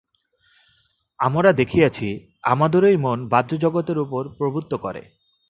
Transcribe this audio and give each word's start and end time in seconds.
আমরা 1.19 1.49
দেখিয়াছি, 1.53 2.07
আমাদেরই 2.43 2.97
মন 2.97 3.19
বাহ্যজগতের 3.27 3.97
উপর 3.97 4.21
প্রভুত্ব 4.37 4.73
করে। 4.77 5.01